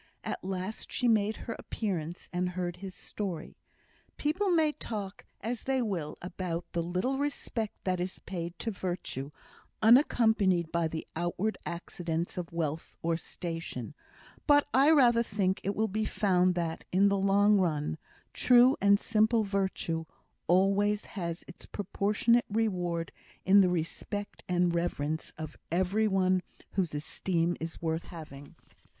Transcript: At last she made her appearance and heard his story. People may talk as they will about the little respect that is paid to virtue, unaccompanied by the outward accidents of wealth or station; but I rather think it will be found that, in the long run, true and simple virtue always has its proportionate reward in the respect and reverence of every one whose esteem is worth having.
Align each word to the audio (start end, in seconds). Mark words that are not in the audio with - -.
At 0.23 0.43
last 0.43 0.91
she 0.91 1.07
made 1.07 1.37
her 1.45 1.55
appearance 1.59 2.27
and 2.33 2.49
heard 2.49 2.77
his 2.77 2.95
story. 2.95 3.55
People 4.17 4.49
may 4.49 4.71
talk 4.71 5.25
as 5.41 5.65
they 5.65 5.79
will 5.79 6.17
about 6.23 6.65
the 6.71 6.81
little 6.81 7.19
respect 7.19 7.75
that 7.83 7.99
is 7.99 8.17
paid 8.17 8.57
to 8.57 8.71
virtue, 8.71 9.29
unaccompanied 9.79 10.71
by 10.71 10.87
the 10.87 11.05
outward 11.15 11.55
accidents 11.67 12.35
of 12.35 12.51
wealth 12.51 12.97
or 13.03 13.15
station; 13.15 13.93
but 14.47 14.67
I 14.73 14.89
rather 14.89 15.21
think 15.21 15.61
it 15.63 15.75
will 15.75 15.87
be 15.87 16.05
found 16.05 16.55
that, 16.55 16.83
in 16.91 17.09
the 17.09 17.19
long 17.19 17.59
run, 17.59 17.99
true 18.33 18.75
and 18.81 18.99
simple 18.99 19.43
virtue 19.43 20.05
always 20.47 21.05
has 21.13 21.43
its 21.47 21.67
proportionate 21.67 22.45
reward 22.49 23.11
in 23.45 23.61
the 23.61 23.69
respect 23.69 24.41
and 24.49 24.73
reverence 24.73 25.31
of 25.37 25.59
every 25.71 26.07
one 26.07 26.41
whose 26.71 26.95
esteem 26.95 27.55
is 27.59 27.83
worth 27.83 28.05
having. 28.05 28.55